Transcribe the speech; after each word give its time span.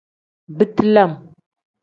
Biti 0.57 0.83
lam. 0.93 1.11